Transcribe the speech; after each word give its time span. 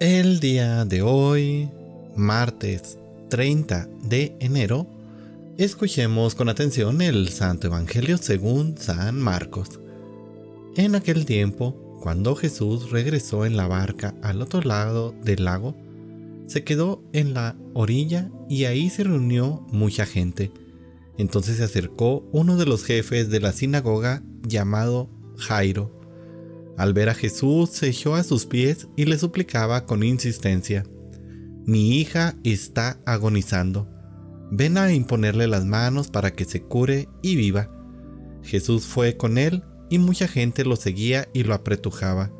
El 0.00 0.40
día 0.40 0.84
de 0.84 1.02
hoy, 1.02 1.70
martes 2.16 2.98
30 3.28 3.88
de 4.02 4.36
enero, 4.40 4.88
escuchemos 5.56 6.34
con 6.34 6.48
atención 6.48 7.00
el 7.00 7.28
Santo 7.28 7.68
Evangelio 7.68 8.18
según 8.18 8.76
San 8.76 9.20
Marcos. 9.20 9.78
En 10.76 10.96
aquel 10.96 11.24
tiempo, 11.24 11.96
cuando 12.02 12.34
Jesús 12.34 12.90
regresó 12.90 13.46
en 13.46 13.56
la 13.56 13.68
barca 13.68 14.16
al 14.20 14.42
otro 14.42 14.62
lado 14.62 15.14
del 15.22 15.44
lago, 15.44 15.76
se 16.48 16.64
quedó 16.64 17.00
en 17.12 17.32
la 17.32 17.54
orilla 17.72 18.32
y 18.48 18.64
ahí 18.64 18.90
se 18.90 19.04
reunió 19.04 19.64
mucha 19.70 20.06
gente. 20.06 20.50
Entonces 21.18 21.58
se 21.58 21.62
acercó 21.62 22.28
uno 22.32 22.56
de 22.56 22.66
los 22.66 22.82
jefes 22.82 23.30
de 23.30 23.38
la 23.38 23.52
sinagoga 23.52 24.24
llamado 24.42 25.08
Jairo 25.38 26.03
al 26.76 26.92
ver 26.92 27.08
a 27.08 27.14
Jesús 27.14 27.70
se 27.70 27.88
echó 27.88 28.14
a 28.14 28.24
sus 28.24 28.46
pies 28.46 28.88
y 28.96 29.04
le 29.04 29.18
suplicaba 29.18 29.86
con 29.86 30.02
insistencia, 30.02 30.84
Mi 31.66 31.98
hija 31.98 32.34
está 32.44 32.98
agonizando. 33.06 33.88
Ven 34.50 34.76
a 34.76 34.92
imponerle 34.92 35.46
las 35.46 35.64
manos 35.64 36.08
para 36.08 36.32
que 36.32 36.44
se 36.44 36.62
cure 36.62 37.08
y 37.22 37.36
viva. 37.36 37.70
Jesús 38.42 38.84
fue 38.84 39.16
con 39.16 39.38
él 39.38 39.64
y 39.88 39.98
mucha 39.98 40.28
gente 40.28 40.64
lo 40.64 40.76
seguía 40.76 41.28
y 41.32 41.44
lo 41.44 41.54
apretujaba. 41.54 42.30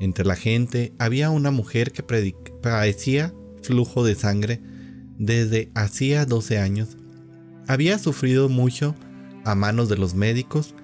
Entre 0.00 0.24
la 0.24 0.34
gente 0.34 0.92
había 0.98 1.30
una 1.30 1.52
mujer 1.52 1.92
que 1.92 2.02
padecía 2.02 3.32
flujo 3.62 4.02
de 4.02 4.16
sangre 4.16 4.60
desde 5.16 5.70
hacía 5.76 6.26
12 6.26 6.58
años. 6.58 6.96
Había 7.68 7.98
sufrido 8.00 8.48
mucho 8.48 8.96
a 9.44 9.54
manos 9.54 9.88
de 9.88 9.96
los 9.96 10.14
médicos 10.14 10.74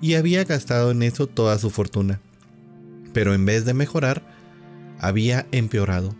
y 0.00 0.14
había 0.14 0.44
gastado 0.44 0.92
en 0.92 1.02
eso 1.02 1.26
toda 1.26 1.58
su 1.58 1.70
fortuna 1.70 2.20
pero 3.12 3.34
en 3.34 3.44
vez 3.44 3.64
de 3.64 3.74
mejorar, 3.74 4.22
había 4.98 5.46
empeorado. 5.52 6.14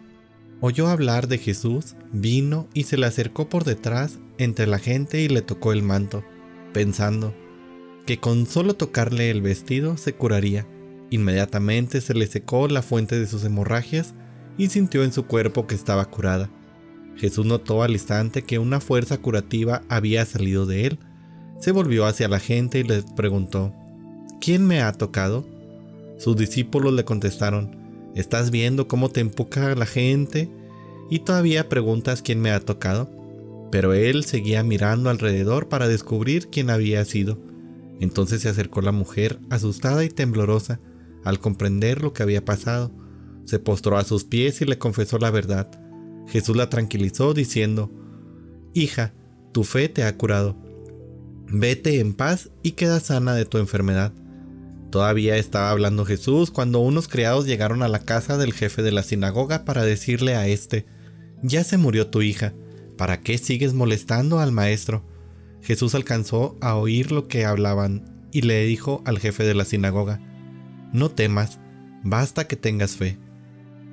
Oyó 0.61 0.89
hablar 0.89 1.29
de 1.29 1.39
Jesús, 1.39 1.97
vino 2.13 2.69
y 2.75 2.85
se 2.85 2.99
le 2.99 3.07
acercó 3.07 3.49
por 3.49 3.65
detrás 3.65 4.19
entre 4.39 4.67
la 4.67 4.79
gente 4.79 5.21
y 5.23 5.29
le 5.29 5.43
tocó 5.43 5.73
el 5.73 5.83
manto, 5.83 6.25
pensando 6.73 7.35
que 8.07 8.19
con 8.19 8.47
solo 8.47 8.75
tocarle 8.75 9.31
el 9.31 9.41
vestido 9.41 9.97
se 9.97 10.15
curaría. 10.15 10.67
Inmediatamente 11.11 12.01
se 12.01 12.15
le 12.15 12.27
secó 12.27 12.69
la 12.69 12.83
fuente 12.83 13.19
de 13.19 13.27
sus 13.27 13.45
hemorragias 13.45 14.15
y 14.59 14.69
sintió 14.69 15.05
en 15.05 15.13
su 15.13 15.27
cuerpo 15.27 15.67
que 15.67 15.75
estaba 15.75 16.05
curada. 16.07 16.51
Jesús 17.17 17.47
notó 17.47 17.83
al 17.83 17.93
instante 17.93 18.43
que 18.43 18.59
una 18.59 18.81
fuerza 18.81 19.19
curativa 19.19 19.83
había 19.89 20.25
salido 20.25 20.67
de 20.67 20.87
él. 20.87 20.99
Se 21.59 21.73
volvió 21.73 22.07
hacia 22.07 22.29
la 22.29 22.39
gente 22.39 22.79
y 22.79 22.83
les 22.83 23.05
preguntó, 23.05 23.75
¿quién 24.41 24.67
me 24.67 24.81
ha 24.81 24.93
tocado? 24.93 25.47
Sus 26.21 26.37
discípulos 26.37 26.93
le 26.93 27.07
contestaron, 27.07 27.75
¿estás 28.15 28.51
viendo 28.51 28.87
cómo 28.89 29.09
te 29.09 29.21
empuja 29.21 29.75
la 29.75 29.87
gente? 29.87 30.51
Y 31.09 31.21
todavía 31.21 31.71
preguntas 31.71 32.21
quién 32.21 32.43
me 32.43 32.51
ha 32.51 32.61
tocado. 32.61 33.11
Pero 33.73 33.95
él 33.95 34.25
seguía 34.25 34.63
mirando 34.63 35.09
alrededor 35.09 35.71
para 35.71 35.89
descubrir 35.89 36.49
quién 36.49 36.69
había 36.69 37.03
sido. 37.07 37.39
Entonces 38.01 38.43
se 38.43 38.51
acercó 38.51 38.83
la 38.83 38.93
mujer, 38.93 39.39
asustada 39.49 40.05
y 40.05 40.11
temblorosa, 40.11 40.79
al 41.25 41.41
comprender 41.41 42.03
lo 42.03 42.13
que 42.13 42.23
había 42.23 42.45
pasado. 42.45 42.91
Se 43.47 43.59
postró 43.59 43.97
a 43.97 44.05
sus 44.05 44.25
pies 44.25 44.61
y 44.61 44.67
le 44.67 44.77
confesó 44.77 45.17
la 45.17 45.31
verdad. 45.31 45.71
Jesús 46.29 46.55
la 46.55 46.69
tranquilizó 46.69 47.33
diciendo, 47.33 47.91
Hija, 48.75 49.15
tu 49.53 49.65
fe 49.65 49.89
te 49.89 50.03
ha 50.03 50.19
curado. 50.19 50.55
Vete 51.47 51.99
en 51.99 52.13
paz 52.13 52.51
y 52.63 52.73
queda 52.73 53.01
sana 53.01 53.35
de 53.35 53.47
tu 53.47 53.57
enfermedad. 53.57 54.13
Todavía 54.91 55.37
estaba 55.37 55.71
hablando 55.71 56.05
Jesús 56.05 56.51
cuando 56.51 56.81
unos 56.81 57.07
criados 57.07 57.47
llegaron 57.47 57.83
a 57.83 57.89
la 57.89 58.01
casa 58.01 58.37
del 58.37 58.53
jefe 58.53 58.83
de 58.83 58.91
la 58.91 59.05
sinagoga 59.05 59.65
para 59.65 59.85
decirle 59.85 60.35
a 60.35 60.49
éste, 60.49 60.85
Ya 61.43 61.63
se 61.63 61.77
murió 61.77 62.09
tu 62.09 62.23
hija, 62.23 62.53
¿para 62.97 63.21
qué 63.21 63.39
sigues 63.39 63.73
molestando 63.73 64.41
al 64.41 64.51
maestro? 64.51 65.05
Jesús 65.63 65.95
alcanzó 65.95 66.57
a 66.61 66.75
oír 66.75 67.13
lo 67.13 67.29
que 67.29 67.45
hablaban 67.45 68.29
y 68.33 68.43
le 68.43 68.65
dijo 68.65 69.03
al 69.05 69.19
jefe 69.21 69.45
de 69.45 69.55
la 69.55 69.65
sinagoga, 69.65 70.21
No 70.93 71.11
temas, 71.11 71.61
basta 72.03 72.49
que 72.49 72.57
tengas 72.57 72.97
fe. 72.97 73.17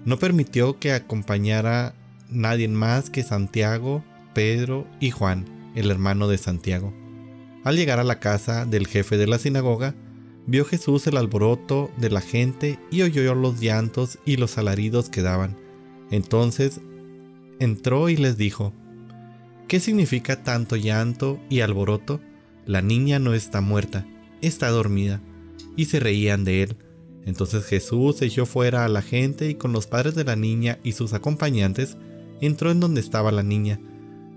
No 0.04 0.18
permitió 0.18 0.80
que 0.80 0.94
acompañara 0.94 1.94
nadie 2.30 2.68
más 2.70 3.12
que 3.12 3.22
Santiago, 3.22 4.04
Pedro 4.34 4.88
y 5.00 5.12
Juan, 5.12 5.46
el 5.76 5.92
hermano 5.92 6.28
de 6.28 6.40
Santiago. 6.40 6.92
Al 7.64 7.76
llegar 7.76 8.00
a 8.00 8.04
la 8.04 8.20
casa 8.20 8.66
del 8.66 8.88
jefe 8.88 9.18
de 9.18 9.28
la 9.28 9.38
sinagoga, 9.38 9.94
Vio 10.48 10.64
Jesús 10.64 11.06
el 11.08 11.18
alboroto 11.18 11.92
de 11.98 12.10
la 12.10 12.22
gente 12.22 12.80
y 12.90 13.02
oyó 13.02 13.36
los 13.36 13.60
llantos 13.60 14.18
y 14.26 14.38
los 14.38 14.58
alaridos 14.58 15.10
que 15.10 15.22
daban. 15.22 15.58
Entonces 16.10 16.80
entró 17.60 18.08
y 18.08 18.16
les 18.16 18.38
dijo, 18.38 18.74
¿qué 19.68 19.82
significa 19.82 20.44
tanto 20.44 20.78
llanto 20.78 21.38
y 21.50 21.60
alboroto? 21.60 22.22
La 22.66 22.82
niña 22.82 23.20
no 23.20 23.34
está 23.34 23.60
muerta, 23.60 24.08
está 24.42 24.70
dormida. 24.70 25.22
Y 25.76 25.86
se 25.86 26.00
reían 26.00 26.46
de 26.46 26.64
él. 26.64 26.78
Entonces 27.26 27.66
Jesús 27.66 28.22
echó 28.22 28.46
fuera 28.46 28.86
a 28.86 28.90
la 28.90 29.02
gente 29.02 29.50
y 29.50 29.56
con 29.56 29.74
los 29.74 29.86
padres 29.86 30.16
de 30.16 30.24
la 30.24 30.38
niña 30.38 30.80
y 30.82 30.94
sus 30.94 31.12
acompañantes 31.12 31.98
entró 32.40 32.72
en 32.72 32.80
donde 32.80 33.02
estaba 33.02 33.34
la 33.34 33.44
niña, 33.44 33.82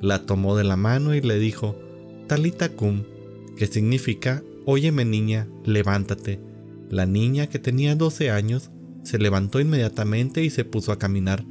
la 0.00 0.26
tomó 0.26 0.56
de 0.56 0.64
la 0.64 0.76
mano 0.76 1.14
y 1.14 1.20
le 1.20 1.38
dijo, 1.38 1.78
Talita 2.26 2.70
cum, 2.70 3.04
que 3.56 3.68
significa 3.68 4.42
Óyeme 4.72 5.04
niña, 5.04 5.48
levántate. 5.64 6.38
La 6.90 7.04
niña, 7.04 7.48
que 7.48 7.58
tenía 7.58 7.96
12 7.96 8.30
años, 8.30 8.70
se 9.02 9.18
levantó 9.18 9.58
inmediatamente 9.58 10.44
y 10.44 10.50
se 10.50 10.64
puso 10.64 10.92
a 10.92 10.98
caminar. 11.00 11.44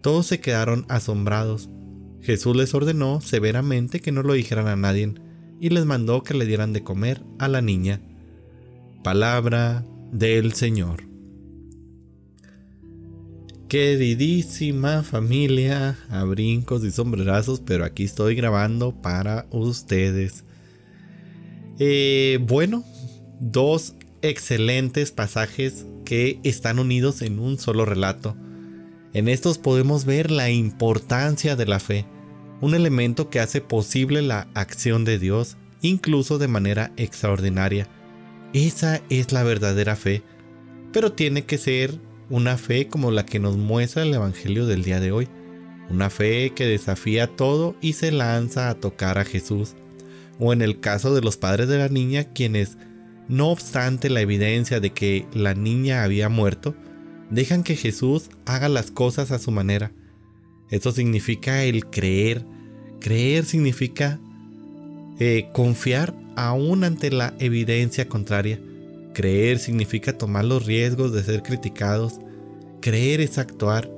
Todos 0.00 0.26
se 0.26 0.40
quedaron 0.40 0.84
asombrados. 0.88 1.70
Jesús 2.20 2.56
les 2.56 2.74
ordenó 2.74 3.20
severamente 3.20 4.00
que 4.00 4.10
no 4.10 4.24
lo 4.24 4.32
dijeran 4.32 4.66
a 4.66 4.74
nadie 4.74 5.14
y 5.60 5.68
les 5.68 5.84
mandó 5.84 6.24
que 6.24 6.34
le 6.34 6.46
dieran 6.46 6.72
de 6.72 6.82
comer 6.82 7.22
a 7.38 7.46
la 7.46 7.62
niña. 7.62 8.00
Palabra 9.04 9.84
del 10.10 10.52
Señor. 10.52 11.04
Queridísima 13.68 15.04
familia, 15.04 15.96
a 16.10 16.24
brincos 16.24 16.82
y 16.82 16.90
sombrerazos, 16.90 17.60
pero 17.60 17.84
aquí 17.84 18.02
estoy 18.02 18.34
grabando 18.34 19.00
para 19.00 19.46
ustedes. 19.52 20.42
Eh, 21.80 22.38
bueno, 22.42 22.82
dos 23.38 23.94
excelentes 24.20 25.12
pasajes 25.12 25.86
que 26.04 26.40
están 26.42 26.80
unidos 26.80 27.22
en 27.22 27.38
un 27.38 27.58
solo 27.58 27.84
relato. 27.84 28.36
En 29.12 29.28
estos 29.28 29.58
podemos 29.58 30.04
ver 30.04 30.30
la 30.30 30.50
importancia 30.50 31.54
de 31.54 31.66
la 31.66 31.78
fe, 31.78 32.04
un 32.60 32.74
elemento 32.74 33.30
que 33.30 33.38
hace 33.38 33.60
posible 33.60 34.22
la 34.22 34.48
acción 34.54 35.04
de 35.04 35.20
Dios, 35.20 35.56
incluso 35.80 36.38
de 36.38 36.48
manera 36.48 36.92
extraordinaria. 36.96 37.86
Esa 38.52 39.00
es 39.08 39.32
la 39.32 39.44
verdadera 39.44 39.94
fe, 39.94 40.22
pero 40.92 41.12
tiene 41.12 41.44
que 41.44 41.58
ser 41.58 41.94
una 42.28 42.58
fe 42.58 42.88
como 42.88 43.12
la 43.12 43.24
que 43.24 43.38
nos 43.38 43.56
muestra 43.56 44.02
el 44.02 44.12
Evangelio 44.12 44.66
del 44.66 44.82
día 44.82 44.98
de 44.98 45.12
hoy, 45.12 45.28
una 45.90 46.10
fe 46.10 46.50
que 46.54 46.66
desafía 46.66 47.28
todo 47.28 47.76
y 47.80 47.92
se 47.92 48.10
lanza 48.10 48.68
a 48.68 48.74
tocar 48.74 49.18
a 49.18 49.24
Jesús 49.24 49.76
o 50.38 50.52
en 50.52 50.62
el 50.62 50.80
caso 50.80 51.14
de 51.14 51.20
los 51.20 51.36
padres 51.36 51.68
de 51.68 51.78
la 51.78 51.88
niña 51.88 52.24
quienes, 52.24 52.76
no 53.28 53.48
obstante 53.50 54.08
la 54.08 54.20
evidencia 54.20 54.80
de 54.80 54.90
que 54.90 55.26
la 55.32 55.54
niña 55.54 56.02
había 56.02 56.28
muerto, 56.28 56.74
dejan 57.30 57.62
que 57.62 57.76
Jesús 57.76 58.30
haga 58.46 58.68
las 58.68 58.90
cosas 58.90 59.30
a 59.30 59.38
su 59.38 59.50
manera. 59.50 59.92
Eso 60.70 60.92
significa 60.92 61.62
el 61.64 61.86
creer. 61.86 62.44
Creer 63.00 63.44
significa 63.44 64.18
eh, 65.18 65.50
confiar 65.52 66.14
aún 66.36 66.84
ante 66.84 67.10
la 67.10 67.34
evidencia 67.38 68.08
contraria. 68.08 68.60
Creer 69.14 69.58
significa 69.58 70.16
tomar 70.16 70.44
los 70.44 70.66
riesgos 70.66 71.12
de 71.12 71.22
ser 71.22 71.42
criticados. 71.42 72.20
Creer 72.80 73.20
es 73.20 73.38
actuar. 73.38 73.90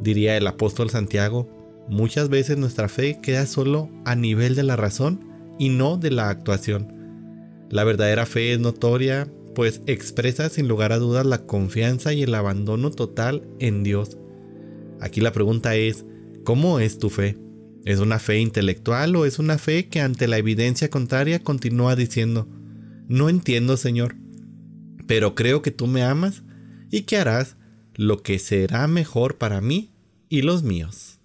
Diría 0.00 0.36
el 0.36 0.46
apóstol 0.46 0.90
Santiago, 0.90 1.48
muchas 1.88 2.28
veces 2.28 2.58
nuestra 2.58 2.88
fe 2.88 3.18
queda 3.20 3.46
solo 3.46 3.90
a 4.04 4.14
nivel 4.14 4.54
de 4.54 4.62
la 4.62 4.76
razón 4.76 5.27
y 5.58 5.68
no 5.68 5.96
de 5.96 6.10
la 6.10 6.30
actuación. 6.30 6.94
La 7.70 7.84
verdadera 7.84 8.26
fe 8.26 8.52
es 8.52 8.60
notoria, 8.60 9.28
pues 9.54 9.82
expresa 9.86 10.48
sin 10.48 10.68
lugar 10.68 10.92
a 10.92 10.98
dudas 10.98 11.26
la 11.26 11.46
confianza 11.46 12.12
y 12.12 12.22
el 12.22 12.34
abandono 12.34 12.90
total 12.90 13.42
en 13.58 13.82
Dios. 13.82 14.16
Aquí 15.00 15.20
la 15.20 15.32
pregunta 15.32 15.76
es, 15.76 16.04
¿cómo 16.44 16.80
es 16.80 16.98
tu 16.98 17.10
fe? 17.10 17.36
¿Es 17.84 18.00
una 18.00 18.18
fe 18.18 18.38
intelectual 18.38 19.16
o 19.16 19.24
es 19.24 19.38
una 19.38 19.58
fe 19.58 19.88
que 19.88 20.00
ante 20.00 20.28
la 20.28 20.38
evidencia 20.38 20.90
contraria 20.90 21.42
continúa 21.42 21.96
diciendo, 21.96 22.48
no 23.08 23.28
entiendo 23.28 23.76
Señor, 23.76 24.16
pero 25.06 25.34
creo 25.34 25.62
que 25.62 25.70
tú 25.70 25.86
me 25.86 26.02
amas 26.02 26.42
y 26.90 27.02
que 27.02 27.16
harás 27.16 27.56
lo 27.94 28.22
que 28.22 28.38
será 28.38 28.86
mejor 28.86 29.38
para 29.38 29.60
mí 29.60 29.90
y 30.28 30.42
los 30.42 30.62
míos? 30.62 31.17